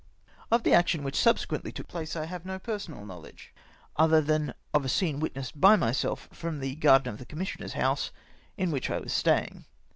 Of 0.49 0.63
the 0.63 0.73
action 0.73 1.03
which 1.03 1.15
subsequently 1.15 1.71
took 1.71 1.87
place 1.87 2.15
I 2.15 2.25
have 2.25 2.43
no 2.43 2.57
personal 2.57 3.05
knowledge, 3.05 3.53
other 3.97 4.19
than 4.19 4.47
that 4.47 4.57
of 4.73 4.83
a 4.83 4.89
scene 4.89 5.19
witnessed 5.19 5.61
by 5.61 5.75
myself 5.75 6.27
from 6.33 6.59
the 6.59 6.73
garden 6.73 7.13
of 7.13 7.19
the 7.19 7.25
commis 7.27 7.49
sioner's 7.55 7.73
house, 7.73 8.09
in 8.57 8.71
which 8.71 8.89
I 8.89 8.97
was 8.99 9.13
staying. 9.13 9.65